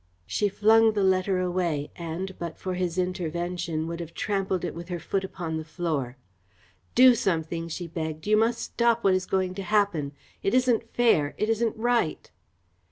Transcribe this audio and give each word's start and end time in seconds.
She 0.25 0.49
flung 0.49 0.93
the 0.93 1.03
letter 1.03 1.37
away 1.37 1.91
and, 1.95 2.35
but 2.39 2.57
for 2.57 2.73
his 2.73 2.97
intervention, 2.97 3.85
would 3.85 3.99
have 3.99 4.15
trampled 4.15 4.65
it 4.65 4.73
with 4.73 4.89
her 4.89 4.97
foot 4.99 5.23
upon 5.23 5.57
the 5.57 5.63
floor. 5.63 6.17
"Do 6.95 7.13
something!" 7.13 7.67
she 7.67 7.85
begged. 7.85 8.25
"You 8.25 8.35
must 8.35 8.61
stop 8.61 9.03
what 9.03 9.13
is 9.13 9.27
going 9.27 9.53
to 9.53 9.61
happen. 9.61 10.13
It 10.41 10.55
isn't 10.55 10.89
fair. 10.89 11.35
It 11.37 11.49
isn't 11.49 11.77
right!" 11.77 12.31